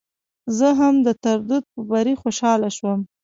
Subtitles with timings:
[0.57, 2.99] زه هم د ترودو په بري خوشاله شوم.